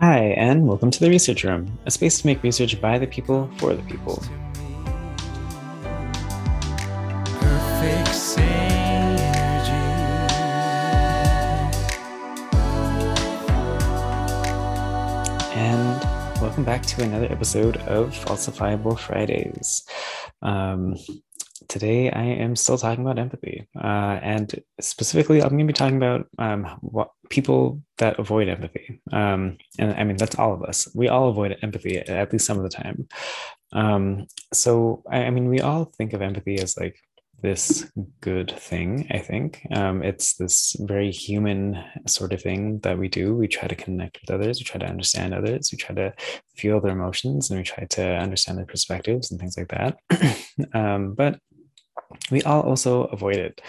[0.00, 3.50] Hi, and welcome to the Research Room, a space to make research by the people
[3.56, 4.22] for the people.
[15.52, 16.00] And
[16.40, 19.82] welcome back to another episode of Falsifiable Fridays.
[20.42, 20.94] Um,
[21.68, 25.96] today, I am still talking about empathy, uh, and specifically, I'm going to be talking
[25.96, 29.00] about um, what people that avoid empathy.
[29.12, 30.88] Um, and I mean, that's all of us.
[30.94, 33.08] We all avoid empathy at least some of the time.
[33.72, 36.98] Um, so, I, I mean, we all think of empathy as like
[37.40, 37.90] this
[38.20, 43.34] good thing i think um, it's this very human sort of thing that we do
[43.36, 46.12] we try to connect with others we try to understand others we try to
[46.56, 49.98] feel their emotions and we try to understand their perspectives and things like that
[50.74, 51.38] um, but
[52.30, 53.60] we all also avoid it.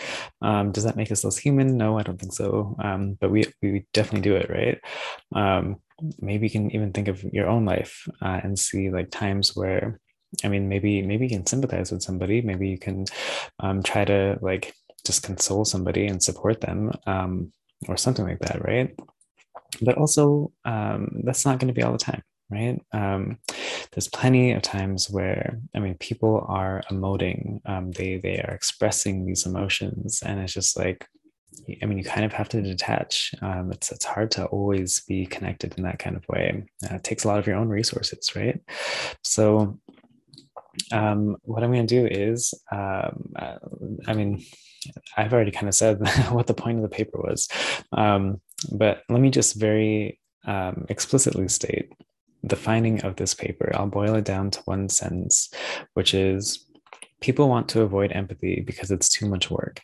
[0.41, 1.77] Um, does that make us less human?
[1.77, 2.75] No i don't think so.
[2.83, 4.79] Um, but we, we definitely do it right?
[5.35, 5.77] Um,
[6.19, 9.99] maybe you can even think of your own life uh, and see like times where
[10.43, 12.41] I mean, maybe maybe you can sympathize with somebody.
[12.41, 13.05] Maybe you can
[13.59, 14.73] um, try to like
[15.05, 17.51] just console somebody and support them, um,
[17.87, 18.95] or something like that, right?
[19.81, 22.79] But also, um, that's not going to be all the time, right?
[22.93, 23.37] Um,
[23.91, 27.61] there's plenty of times where I mean, people are emoting.
[27.65, 31.07] Um, they they are expressing these emotions, and it's just like
[31.81, 33.33] I mean, you kind of have to detach.
[33.41, 36.65] Um, it's it's hard to always be connected in that kind of way.
[36.89, 38.59] Uh, it takes a lot of your own resources, right?
[39.23, 39.79] So
[40.91, 43.57] um, what I'm going to do is, um, uh,
[44.07, 44.43] I mean,
[45.17, 47.49] I've already kind of said what the point of the paper was,
[47.91, 50.19] um, but let me just very
[50.87, 51.91] explicitly state
[52.43, 53.71] the finding of this paper.
[53.73, 55.49] I'll boil it down to one sentence,
[55.93, 56.65] which is
[57.21, 59.81] people want to avoid empathy because it's too much work.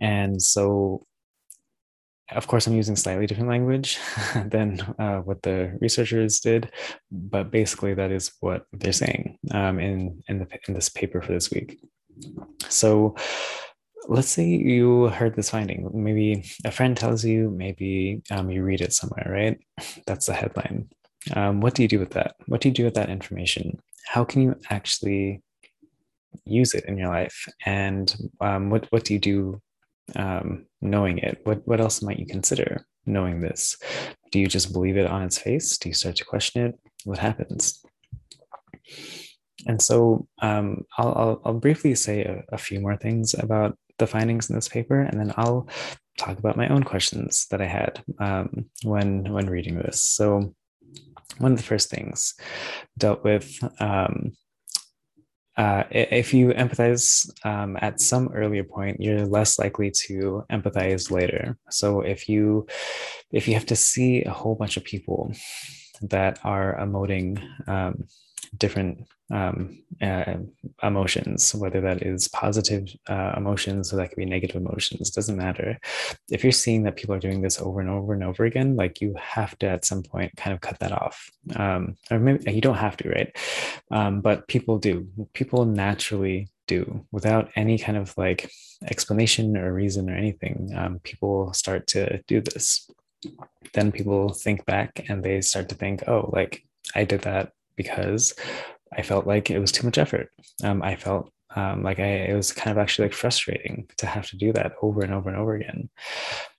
[0.00, 1.06] And so
[2.30, 3.98] of course, I'm using slightly different language
[4.46, 6.70] than uh, what the researchers did,
[7.10, 11.32] but basically that is what they're saying um, in in, the, in this paper for
[11.32, 11.80] this week.
[12.68, 13.16] So,
[14.08, 15.88] let's say you heard this finding.
[15.94, 17.50] Maybe a friend tells you.
[17.50, 19.26] Maybe um, you read it somewhere.
[19.30, 19.58] Right?
[20.06, 20.90] That's the headline.
[21.34, 22.36] Um, what do you do with that?
[22.46, 23.80] What do you do with that information?
[24.06, 25.42] How can you actually
[26.44, 27.46] use it in your life?
[27.64, 29.60] And um, what what do you do
[30.16, 31.40] um, knowing it?
[31.44, 33.76] What what else might you consider knowing this?
[34.30, 35.78] Do you just believe it on its face?
[35.78, 36.78] Do you start to question it?
[37.04, 37.82] What happens?
[39.66, 44.06] And so um, I'll, I'll, I'll briefly say a, a few more things about the
[44.06, 45.68] findings in this paper, and then I'll
[46.16, 50.00] talk about my own questions that I had um, when when reading this.
[50.00, 50.54] So
[51.38, 52.34] one of the first things
[52.96, 54.32] dealt with um,
[55.56, 61.58] uh, if you empathize um, at some earlier point you're less likely to empathize later.
[61.70, 62.66] So if you
[63.32, 65.32] if you have to see a whole bunch of people
[66.02, 68.06] that are emoting um,
[68.56, 70.36] different um, uh,
[70.82, 75.78] emotions, whether that is positive uh, emotions or that could be negative emotions, doesn't matter.
[76.30, 79.00] If you're seeing that people are doing this over and over and over again, like
[79.00, 81.30] you have to at some point kind of cut that off.
[81.56, 83.36] Um, or maybe you don't have to, right?
[83.90, 85.08] Um, but people do.
[85.34, 88.50] People naturally do without any kind of like
[88.86, 90.72] explanation or reason or anything.
[90.74, 92.90] Um, people start to do this.
[93.74, 96.62] Then people think back and they start to think, oh, like
[96.94, 98.34] I did that because
[98.92, 100.28] I felt like it was too much effort.
[100.62, 104.28] Um, I felt um, like I, it was kind of actually like frustrating to have
[104.28, 105.88] to do that over and over and over again.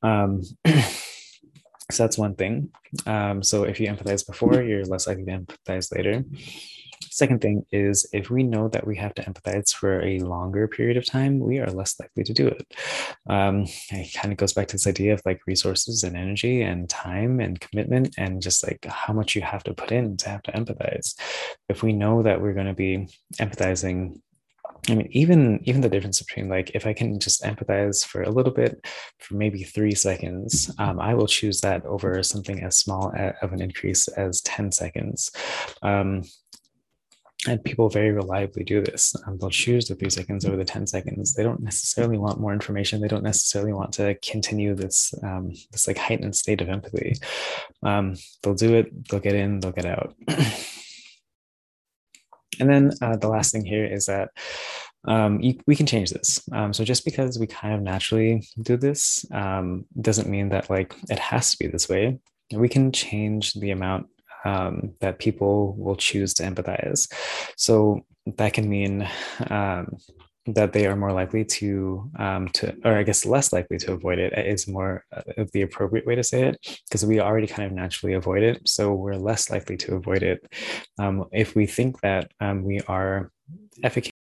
[0.01, 0.41] Um,
[1.91, 2.71] so that's one thing.
[3.05, 6.23] Um, so if you empathize before, you're less likely to empathize later.
[7.09, 10.97] Second thing is if we know that we have to empathize for a longer period
[10.97, 12.73] of time, we are less likely to do it.
[13.29, 16.89] Um, it kind of goes back to this idea of like resources and energy and
[16.89, 20.43] time and commitment and just like how much you have to put in to have
[20.43, 21.15] to empathize.
[21.67, 23.07] If we know that we're going to be
[23.39, 24.19] empathizing
[24.87, 28.29] I mean, even even the difference between like if I can just empathize for a
[28.29, 28.85] little bit,
[29.19, 33.61] for maybe three seconds, um, I will choose that over something as small of an
[33.61, 35.31] increase as ten seconds.
[35.81, 36.23] Um,
[37.49, 39.15] and people very reliably do this.
[39.25, 41.33] Um, they'll choose the three seconds over the 10 seconds.
[41.33, 43.01] They don't necessarily want more information.
[43.01, 47.15] They don't necessarily want to continue this, um, this like heightened state of empathy.
[47.81, 50.13] Um, they'll do it, they'll get in, they'll get out.
[52.59, 54.29] and then uh, the last thing here is that
[55.07, 56.47] um, you, we can change this.
[56.51, 60.95] Um, so just because we kind of naturally do this um, doesn't mean that like
[61.09, 62.19] it has to be this way.
[62.53, 64.07] We can change the amount
[64.45, 67.11] um, that people will choose to empathize.
[67.57, 68.01] So
[68.37, 69.07] that can mean
[69.49, 69.97] um,
[70.55, 74.19] that they are more likely to um, to or i guess less likely to avoid
[74.19, 75.03] it is more
[75.37, 76.57] of the appropriate way to say it
[76.87, 80.41] because we already kind of naturally avoid it so we're less likely to avoid it
[80.97, 83.31] um, if we think that um, we are
[83.83, 84.13] efficacious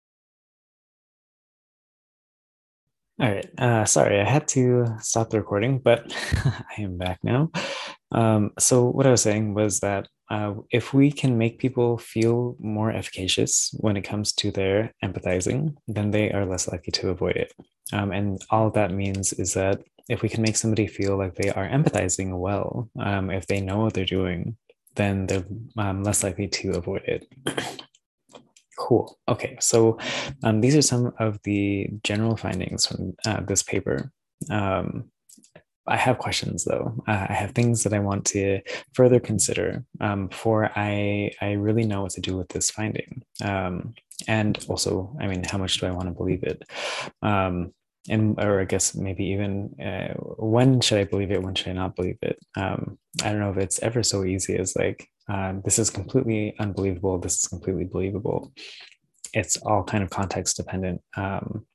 [3.21, 6.12] all right uh, sorry i had to stop the recording but
[6.45, 7.51] i am back now
[8.12, 12.56] um, so what i was saying was that uh, if we can make people feel
[12.58, 17.37] more efficacious when it comes to their empathizing, then they are less likely to avoid
[17.37, 17.53] it.
[17.93, 21.50] Um, and all that means is that if we can make somebody feel like they
[21.50, 24.56] are empathizing well, um, if they know what they're doing,
[24.97, 25.44] then they're
[25.76, 27.26] um, less likely to avoid it.
[28.79, 29.19] cool.
[29.29, 29.99] Okay, so
[30.43, 34.11] um, these are some of the general findings from uh, this paper.
[34.50, 35.11] Um,
[35.88, 37.03] I have questions though.
[37.06, 38.61] Uh, I have things that I want to
[38.94, 43.23] further consider um, before I I really know what to do with this finding.
[43.43, 43.94] Um,
[44.27, 46.62] and also, I mean, how much do I want to believe it?
[47.23, 47.73] Um,
[48.09, 51.43] and or I guess maybe even uh, when should I believe it?
[51.43, 52.38] When should I not believe it?
[52.56, 56.55] Um, I don't know if it's ever so easy as like um, this is completely
[56.59, 57.19] unbelievable.
[57.19, 58.53] This is completely believable.
[59.35, 61.03] It's all kind of context dependent.
[61.17, 61.67] Um,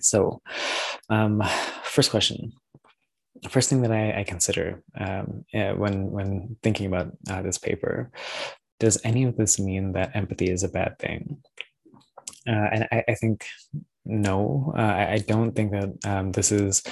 [0.00, 0.40] so,
[1.84, 2.52] first question
[3.48, 8.10] first thing that I, I consider um, when when thinking about uh, this paper,
[8.78, 11.38] does any of this mean that empathy is a bad thing?
[12.48, 13.44] Uh, and I, I, think
[14.04, 16.82] no, uh, I, don't think that um, this is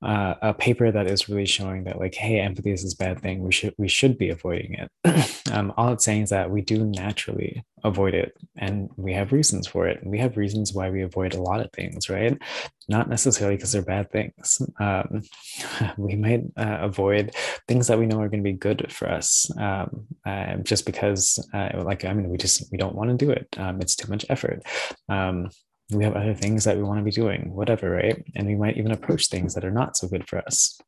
[0.00, 3.42] uh, a paper that is really showing that like, hey, empathy is this bad thing.
[3.42, 5.42] We should we should be avoiding it.
[5.52, 9.66] um, all it's saying is that we do naturally avoid it, and we have reasons
[9.66, 10.00] for it.
[10.04, 12.40] We have reasons why we avoid a lot of things, right?
[12.88, 14.62] Not necessarily because they're bad things.
[14.78, 15.22] Um,
[15.96, 17.34] we might uh, avoid
[17.66, 21.44] things that we know are going to be good for us, um, uh, just because,
[21.52, 23.48] uh, like, I mean, we just we don't want to do it.
[23.56, 24.62] Um, it's too much effort
[25.08, 25.50] um,
[25.92, 28.22] we have other things that we want to be doing, whatever, right?
[28.34, 30.78] And we might even approach things that are not so good for us.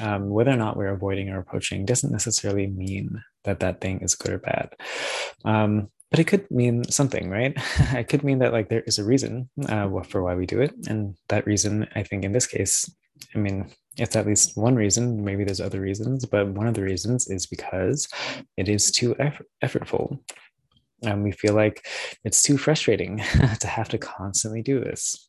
[0.00, 4.14] Um, whether or not we're avoiding or approaching doesn't necessarily mean that that thing is
[4.14, 4.70] good or bad.
[5.44, 7.54] Um, but it could mean something, right?
[7.94, 10.74] it could mean that like there is a reason uh, for why we do it,
[10.88, 12.92] and that reason, I think, in this case,
[13.34, 15.24] I mean, it's at least one reason.
[15.24, 18.08] Maybe there's other reasons, but one of the reasons is because
[18.56, 20.18] it is too effort- effortful
[21.02, 21.86] and we feel like
[22.24, 23.18] it's too frustrating
[23.60, 25.28] to have to constantly do this.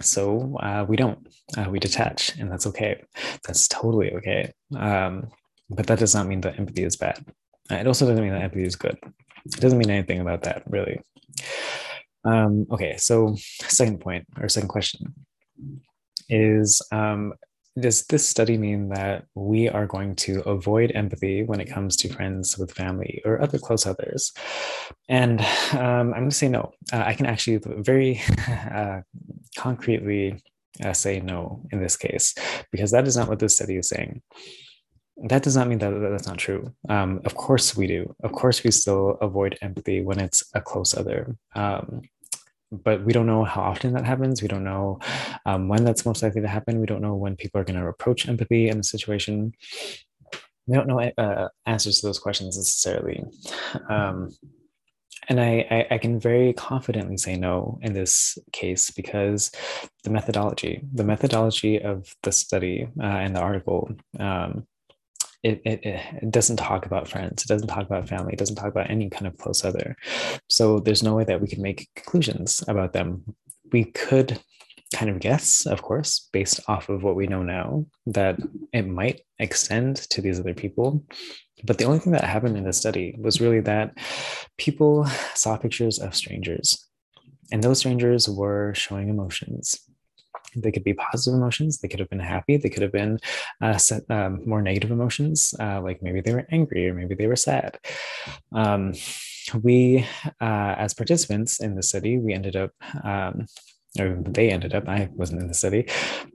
[0.00, 3.02] So uh, we don't uh, we detach and that's okay.
[3.46, 4.52] That's totally okay.
[4.76, 5.28] Um,
[5.70, 7.24] but that does not mean that empathy is bad.
[7.70, 8.98] Uh, it also doesn't mean that empathy is good.
[9.44, 11.00] It doesn't mean anything about that really.
[12.24, 13.36] Um, okay so
[13.68, 15.14] second point or second question
[16.28, 17.34] is um,
[17.78, 22.08] does this study mean that we are going to avoid empathy when it comes to
[22.08, 24.32] friends with family or other close others?
[25.08, 25.40] And
[25.72, 26.72] um, I'm going to say no.
[26.92, 29.00] Uh, I can actually very uh,
[29.56, 30.42] concretely
[30.84, 32.34] uh, say no in this case,
[32.72, 34.22] because that is not what this study is saying.
[35.28, 36.74] That does not mean that, that that's not true.
[36.88, 38.14] Um, of course, we do.
[38.22, 41.36] Of course, we still avoid empathy when it's a close other.
[41.54, 42.02] Um,
[42.72, 44.42] but we don't know how often that happens.
[44.42, 44.98] We don't know
[45.44, 46.80] um, when that's most likely to happen.
[46.80, 49.52] We don't know when people are going to approach empathy in a situation.
[50.66, 53.22] We don't know uh, answers to those questions necessarily.
[53.88, 54.30] Um,
[55.28, 59.50] and I, I, I, can very confidently say no in this case because
[60.04, 63.90] the methodology, the methodology of the study uh, and the article
[64.20, 64.66] um,
[65.46, 65.80] it, it,
[66.22, 67.44] it doesn't talk about friends.
[67.44, 68.32] It doesn't talk about family.
[68.32, 69.96] It doesn't talk about any kind of close other.
[70.48, 73.22] So there's no way that we can make conclusions about them.
[73.72, 74.40] We could
[74.94, 78.38] kind of guess of course based off of what we know now that
[78.72, 81.04] it might extend to these other people.
[81.64, 83.98] But the only thing that happened in the study was really that
[84.58, 86.86] people saw pictures of strangers
[87.52, 89.80] and those strangers were showing emotions
[90.56, 91.78] they could be positive emotions.
[91.78, 92.56] They could have been happy.
[92.56, 93.18] They could have been
[93.60, 97.26] uh, set, um, more negative emotions, uh, like maybe they were angry or maybe they
[97.26, 97.78] were sad.
[98.52, 98.94] Um,
[99.62, 100.06] we,
[100.40, 102.72] uh, as participants in the study, we ended up
[103.04, 103.46] um,
[104.00, 105.88] or they ended up, I wasn't in the study,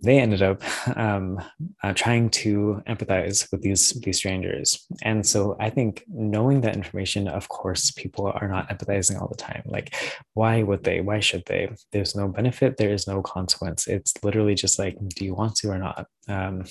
[0.03, 0.61] they ended up
[0.97, 1.39] um,
[1.83, 4.85] uh, trying to empathize with these, these strangers.
[5.03, 9.35] And so I think knowing that information, of course, people are not empathizing all the
[9.35, 9.63] time.
[9.65, 9.95] Like,
[10.33, 11.01] why would they?
[11.01, 11.69] Why should they?
[11.91, 13.87] There's no benefit, there is no consequence.
[13.87, 16.07] It's literally just like, do you want to or not?
[16.27, 16.65] Um,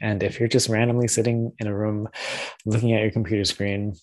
[0.00, 2.08] and if you're just randomly sitting in a room
[2.64, 3.94] looking at your computer screen,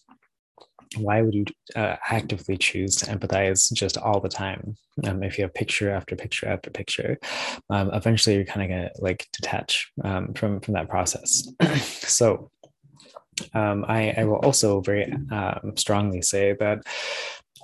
[0.95, 4.75] why would you uh, actively choose to empathize just all the time?
[5.05, 7.19] Um, if you have picture after picture after picture
[7.69, 11.47] um, eventually you're kind of gonna like detach um, from from that process.
[12.07, 12.51] So
[13.53, 16.79] um, I, I will also very um, strongly say that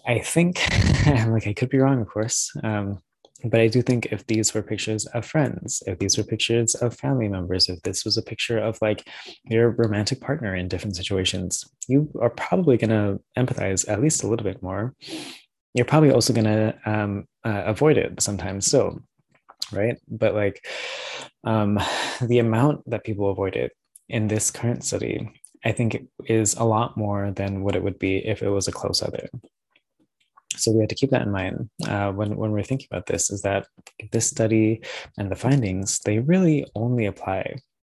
[0.05, 0.59] I think,
[1.05, 2.99] like I could be wrong, of course, um,
[3.43, 6.97] but I do think if these were pictures of friends, if these were pictures of
[6.97, 9.07] family members, if this was a picture of like
[9.45, 14.27] your romantic partner in different situations, you are probably going to empathize at least a
[14.27, 14.95] little bit more.
[15.73, 18.65] You're probably also going to um, uh, avoid it sometimes.
[18.65, 19.01] So,
[19.71, 19.97] right.
[20.07, 20.65] But like
[21.43, 21.79] um,
[22.21, 23.73] the amount that people avoid it
[24.07, 25.29] in this current study,
[25.65, 28.71] I think is a lot more than what it would be if it was a
[28.71, 29.29] close other
[30.57, 33.29] so we had to keep that in mind uh, when, when we're thinking about this
[33.29, 33.67] is that
[34.11, 34.81] this study
[35.17, 37.55] and the findings they really only apply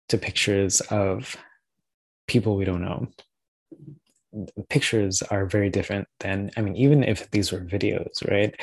[0.08, 1.36] to pictures of
[2.26, 3.06] people we don't know.
[4.68, 8.54] Pictures are very different than i mean even if these were videos right?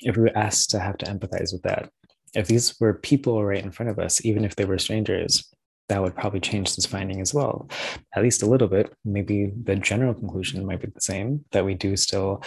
[0.00, 1.90] If we were asked to have to empathize with that
[2.34, 5.50] if these were people right in front of us even if they were strangers
[5.88, 7.68] that would probably change this finding as well,
[8.14, 8.92] at least a little bit.
[9.04, 12.42] Maybe the general conclusion might be the same that we do still,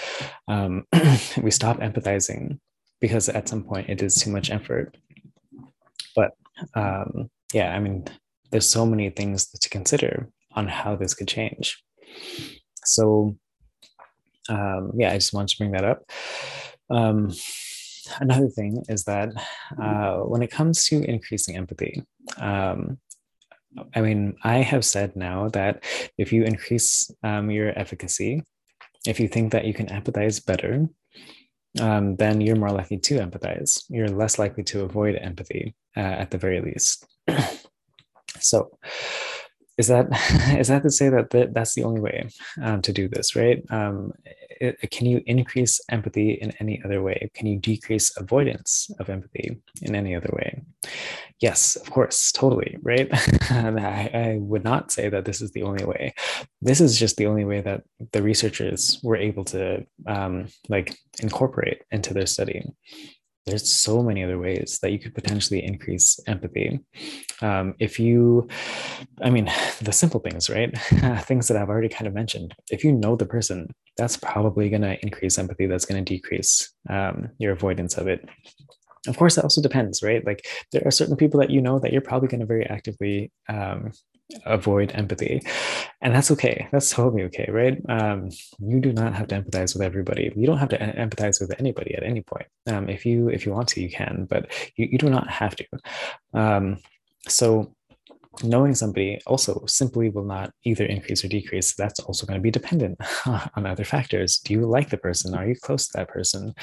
[0.48, 0.86] um,
[1.42, 2.60] we stop empathizing
[3.00, 4.96] because at some point it is too much effort.
[6.16, 6.32] But
[6.76, 8.06] um, yeah, I mean,
[8.52, 11.82] there's so many things to consider on how this could change.
[12.86, 13.38] So
[14.50, 16.04] um, yeah, I just wanted to bring that up.
[16.90, 17.32] Um,
[18.20, 19.30] another thing is that
[19.82, 22.04] uh, when it comes to increasing empathy,
[22.38, 23.00] um,
[23.96, 25.84] I mean, I have said now that
[26.18, 28.44] if you increase um, your efficacy,
[29.08, 30.88] if you think that you can empathize better,
[31.80, 33.84] um, then you're more likely to empathize.
[33.90, 37.06] You're less likely to avoid empathy uh, at the very least.
[38.40, 38.78] so,
[39.78, 40.08] is that
[40.60, 42.28] is that to say that th- that's the only way
[42.62, 43.64] um, to do this, right?
[44.62, 47.32] It, can you increase empathy in any other way?
[47.34, 50.62] Can you decrease avoidance of empathy in any other way?
[51.40, 53.10] Yes, of course, totally, right?
[53.50, 56.14] I, I would not say that this is the only way.
[56.62, 61.82] This is just the only way that the researchers were able to um, like incorporate
[61.90, 62.64] into their study
[63.46, 66.80] there's so many other ways that you could potentially increase empathy.
[67.42, 68.48] Um, if you
[69.22, 69.46] i mean
[69.82, 70.78] the simple things right?
[71.24, 72.54] Things that i've already kind of mentioned.
[72.70, 76.72] If you know the person that's probably going to increase empathy that's going to decrease
[76.90, 78.28] um, your avoidance of it.
[79.08, 80.26] Of course it also depends right?
[80.26, 83.32] Like there are certain people that you know that you're probably going to very actively
[83.50, 83.92] um,
[84.46, 85.42] avoid empathy.
[86.02, 86.68] And that's okay.
[86.72, 87.78] That's totally okay right?
[87.90, 90.32] Um, you do not have to empathize with everybody.
[90.36, 92.48] You don't have to empathize with anybody at any point.
[92.68, 95.56] Um, if you if you want to you can but you, you do not have
[95.56, 95.66] to.
[96.34, 96.78] Um,
[97.28, 97.74] so
[98.44, 101.74] knowing somebody also simply will not either increase or decrease.
[101.76, 104.40] That's also going to be dependent on other factors.
[104.40, 105.36] Do you like the person?
[105.36, 106.54] Are you close to that person?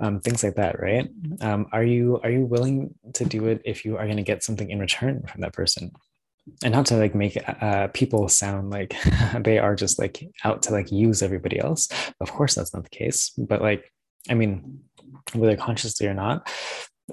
[0.00, 1.08] Um, things like that right?
[1.40, 4.42] Um, are you are you willing to do it if you are going to get
[4.42, 5.92] something in return from that person
[6.62, 8.94] and not to like make uh, people sound like
[9.40, 11.88] they are just like out to like use everybody else.
[12.20, 13.92] Of course that's not the case but like
[14.28, 14.80] i mean
[15.34, 16.50] whether consciously or not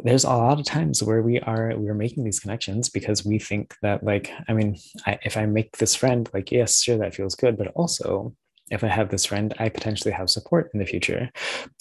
[0.04, 3.76] there's a lot of times where we are we're making these connections because we think
[3.82, 7.36] that like i mean I, if i make this friend like yes sure that feels
[7.36, 8.36] good but also
[8.72, 11.30] if i have this friend i potentially have support in the future.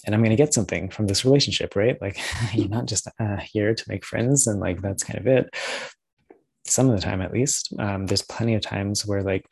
[0.05, 1.99] And i'm going to get something from this relationship right?
[2.01, 2.19] Like
[2.53, 5.53] you're not just uh, here to make friends and like that's kind of it
[6.65, 9.45] some of the time at least um, there's plenty of times where like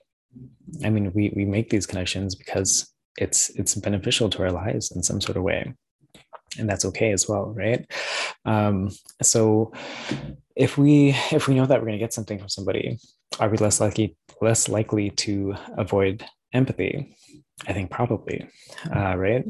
[0.84, 5.04] i mean we we make these connections because it's it's beneficial to our lives in
[5.04, 5.74] some sort of way.
[6.60, 7.86] And that's okay as well right?
[8.46, 8.92] Um,
[9.22, 9.72] so
[10.56, 12.98] if we if we know that we're going to get something from somebody
[13.40, 17.16] are we less likely less likely to avoid empathy?
[17.68, 18.48] I think probably
[18.96, 19.46] uh, right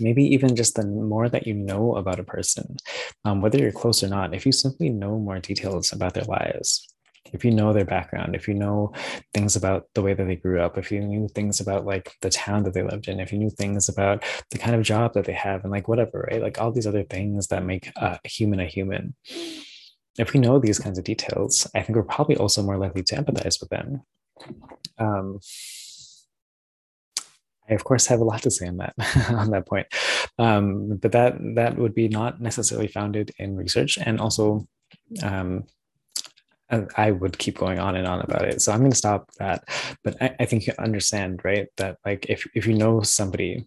[0.00, 2.76] maybe even just the more that you know about a person,
[3.24, 6.86] um, whether you're close or not, if you simply know more details about their lives,
[7.32, 8.92] if you know their background, if you know
[9.34, 12.30] things about the way that they grew up, if you knew things about like the
[12.30, 15.24] town that they lived in, if you knew things about the kind of job that
[15.24, 16.42] they have and like whatever, right?
[16.42, 19.14] Like all these other things that make a human a human.
[20.18, 23.16] If we know these kinds of details, I think we're probably also more likely to
[23.16, 24.02] empathize with them.
[24.98, 25.38] Um,
[27.68, 28.94] I of course have a lot to say on that
[29.30, 29.86] on that point,
[30.38, 34.66] um, but that that would be not necessarily founded in research, and also
[35.22, 35.64] um,
[36.96, 38.60] I would keep going on and on about it.
[38.60, 39.64] So I'm going to stop that.
[40.04, 41.68] But I, I, think you understand, right?
[41.76, 43.66] That like if if you know somebody,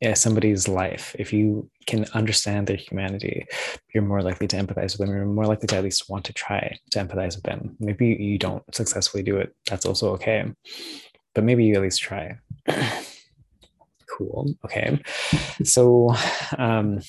[0.00, 3.46] yeah, somebody's life, if you can understand their humanity,
[3.94, 5.16] you're more likely to empathize with them.
[5.16, 7.76] You're more likely to at least want to try to empathize with them.
[7.80, 9.54] Maybe you don't successfully do it.
[9.66, 10.52] That's also okay.
[11.34, 12.38] But maybe you at least try.
[14.16, 14.54] cool.
[14.64, 15.00] Okay.
[15.64, 16.14] So
[16.58, 17.00] um,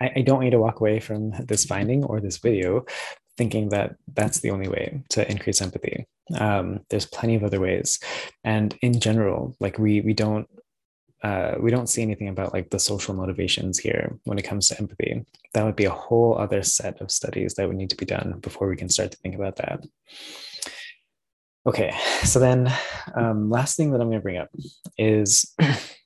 [0.00, 2.84] I, I don't need to walk away from this finding or this video
[3.36, 6.06] thinking that that's the only way to increase empathy.
[6.38, 8.00] Um, there's plenty of other ways.
[8.44, 10.48] And in general, like we we don't
[11.22, 14.78] uh, we don't see anything about like the social motivations here when it comes to
[14.78, 15.24] empathy.
[15.54, 18.38] That would be a whole other set of studies that would need to be done
[18.40, 19.84] before we can start to think about that.
[21.66, 21.92] Okay,
[22.22, 22.72] so then
[23.14, 24.50] um, last thing that I'm going to bring up
[24.96, 25.52] is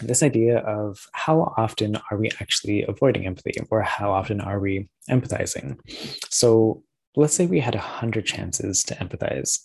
[0.00, 4.88] this idea of how often are we actually avoiding empathy or how often are we
[5.10, 5.78] empathizing?
[6.30, 6.82] So
[7.16, 9.60] let's say we had 100 chances to empathize.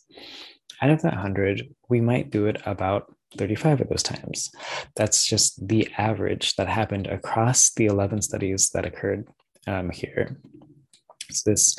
[0.81, 4.51] Out of that 100, we might do it about 35 of those times.
[4.95, 9.27] That's just the average that happened across the 11 studies that occurred
[9.67, 10.37] um, here.
[11.29, 11.75] So this,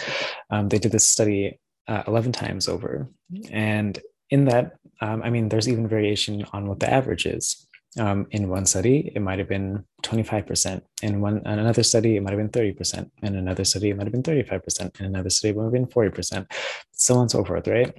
[0.51, 3.09] um, they did this study uh, 11 times over.
[3.51, 3.99] And
[4.31, 7.67] in that, um, I mean, there's even variation on what the average is.
[7.99, 10.81] Um, in one study, it might have been 25%.
[11.03, 13.11] In one another study, it might have been 30%.
[13.23, 15.01] In another study, it might have been 35%.
[15.01, 16.51] In another study, it might have been 40%,
[16.93, 17.95] so on and so forth, right?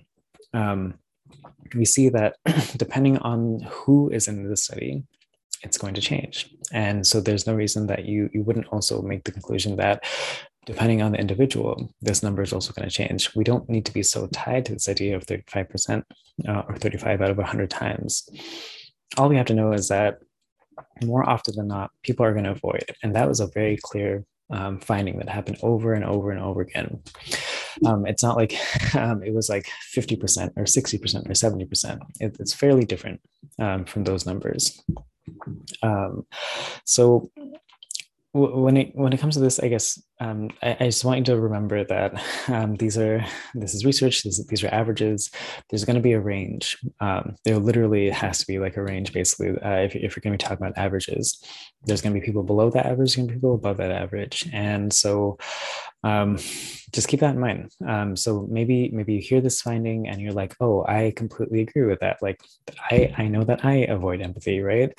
[0.53, 0.95] Um,
[1.75, 2.37] we see that
[2.77, 5.03] depending on who is in the study,
[5.61, 6.49] it's going to change.
[6.71, 10.03] And so there's no reason that you you wouldn't also make the conclusion that
[10.65, 13.35] depending on the individual, this number is also going to change.
[13.35, 16.03] We don't need to be so tied to this idea of 35%
[16.47, 18.29] uh, or 35 out of 100 times.
[19.17, 20.19] All we have to know is that
[21.03, 22.85] more often than not, people are going to avoid.
[22.87, 22.97] It.
[23.03, 26.61] And that was a very clear um, finding that happened over and over and over
[26.61, 27.01] again.
[27.85, 28.55] Um, it's not like
[28.95, 31.99] um, it was like 50% or 60% or 70%.
[32.19, 33.21] It, it's fairly different
[33.59, 34.81] um, from those numbers.
[35.81, 36.25] Um,
[36.85, 37.31] so
[38.33, 41.23] when it when it comes to this, I guess um, I, I, just want you
[41.25, 43.23] to remember that um, these are
[43.53, 44.23] this is research.
[44.23, 45.29] This, these are averages.
[45.69, 46.77] There's going to be a range.
[46.99, 49.49] Um, there literally has to be like a range, basically.
[49.61, 51.43] Uh, if, if you're going to be talking about averages,
[51.83, 54.49] there's going to be people below that average, going to be people above that average,
[54.51, 55.37] and so
[56.03, 56.37] um,
[56.91, 57.71] just keep that in mind.
[57.87, 61.85] Um, so maybe maybe you hear this finding and you're like, oh, I completely agree
[61.85, 62.17] with that.
[62.23, 62.41] Like
[62.89, 64.91] I I know that I avoid empathy, right?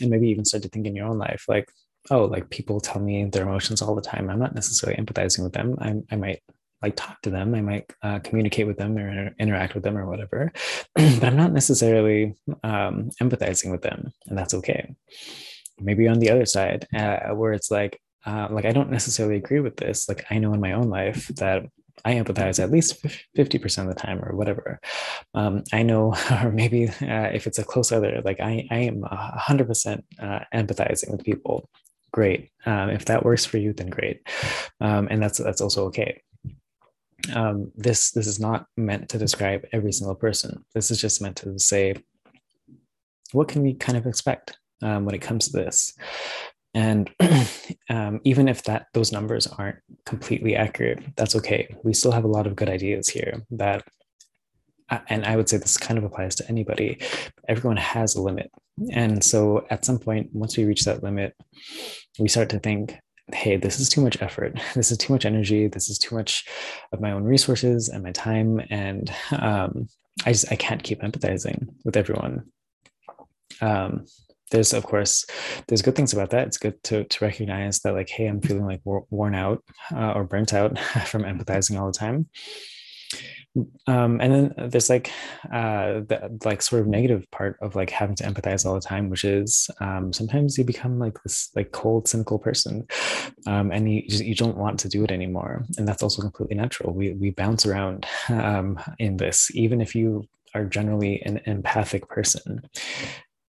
[0.00, 1.68] And maybe even start to think in your own life like
[2.10, 4.28] oh like people tell me their emotions all the time.
[4.28, 5.76] I'm not necessarily empathizing with them.
[5.80, 6.42] I, I might
[6.82, 7.54] like talk to them.
[7.54, 10.52] I might uh, communicate with them or inter- interact with them or whatever
[10.94, 14.94] but i'm not necessarily um, empathizing with them and that's okay.
[15.80, 19.60] Maybe on the other side uh, where it's like uh, like i don't necessarily agree
[19.60, 20.08] with this.
[20.08, 21.64] Like i know in my own life that
[22.04, 23.02] I empathize at least
[23.36, 24.80] 50% of the time or whatever.
[25.34, 29.02] Um, I know, or maybe uh, if it's a close other, like I, I am
[29.02, 31.68] 100% uh, empathizing with people.
[32.12, 32.50] Great.
[32.66, 34.26] Um, if that works for you, then great.
[34.80, 36.22] Um, and that's, that's also okay.
[37.34, 40.64] Um, this, this is not meant to describe every single person.
[40.74, 41.94] This is just meant to say,
[43.32, 45.94] what can we kind of expect um, when it comes to this?
[46.74, 47.10] And
[47.88, 51.74] um, even if that those numbers aren't completely accurate, that's okay.
[51.84, 53.84] We still have a lot of good ideas here that,
[54.90, 57.00] uh, and I would say this kind of applies to anybody.
[57.48, 58.50] Everyone has a limit.
[58.92, 61.34] And so at some point, once we reach that limit,
[62.18, 62.98] we start to think,
[63.32, 64.60] hey, this is too much effort.
[64.74, 65.68] This is too much energy.
[65.68, 66.44] This is too much
[66.92, 68.60] of my own resources and my time.
[68.70, 69.88] And um,
[70.26, 72.50] I just, I can't keep empathizing with everyone.
[73.60, 74.06] Um,
[74.50, 75.24] there's of course
[75.66, 76.46] there's good things about that.
[76.46, 79.62] It's good to, to recognize that like hey i'm feeling like worn out
[79.94, 82.28] uh, or burnt out from empathizing all the time.
[83.86, 85.12] Um, and then there's like
[85.52, 89.10] uh, the like sort of negative part of like having to empathize all the time
[89.10, 92.84] which is um, sometimes you become like this like cold cynical person
[93.46, 95.64] um, and you just you don't want to do it anymore.
[95.78, 96.92] And that's also completely natural.
[96.92, 102.68] We we bounce around um, in this even if you are generally an empathic person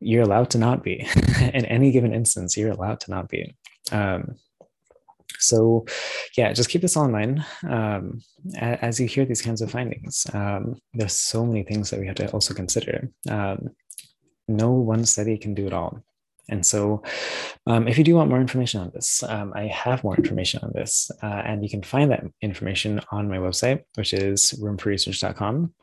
[0.02, 1.08] you're allowed to not be.
[1.54, 3.56] In any given instance you're allowed to not be.
[3.92, 4.36] Um,
[5.40, 5.86] so
[6.38, 8.22] yeah just keep this all in mind um,
[8.60, 10.26] as you hear these kinds of findings.
[10.34, 13.10] Um, there's so many things that we have to also consider.
[13.30, 13.70] Um,
[14.48, 16.04] no one study can do it all
[16.50, 17.04] and so,
[17.68, 20.72] um, if you do want more information on this, um, I have more information on
[20.74, 25.74] this, uh, and you can find that information on my website, which is roomforresearch.com.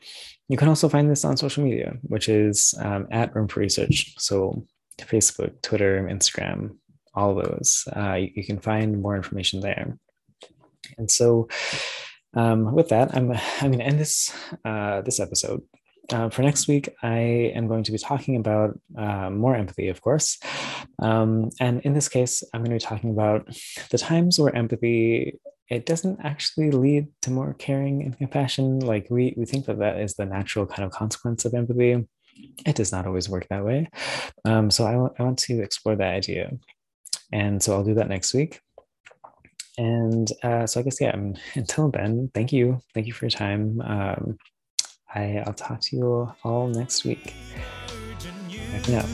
[0.49, 4.15] You can also find this on social media, which is um, at Room for Research.
[4.19, 4.67] So,
[4.99, 6.77] Facebook, Twitter, Instagram,
[7.15, 7.87] all those.
[7.95, 9.97] Uh, you, you, can find more information there.
[10.97, 11.49] And so,
[12.35, 15.63] um, with that, I'm I'm going to end this uh, this episode
[16.11, 20.01] uh, for next week, I am going to be talking about uh, more empathy, of
[20.01, 20.39] course.
[21.01, 23.49] Um, and in this case, I'm going to be talking about
[23.91, 28.81] the times where empathy it doesn't actually lead to more caring and compassion.
[28.81, 32.07] Like we we think that that is the natural kind of consequence of empathy.
[32.65, 33.89] It does not always work that way.
[34.45, 36.53] Um, so I, w- I want to explore that idea,
[37.33, 38.61] and so I'll do that next week.
[39.77, 41.15] And uh, so I guess yeah.
[41.55, 43.81] Until then, thank you, thank you for your time.
[43.83, 44.39] Um,
[45.15, 47.35] I, I'll talk to you all next week.
[48.73, 49.07] Backing up.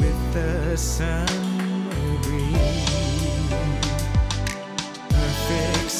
[0.00, 1.46] With the sun
[5.48, 5.90] perfect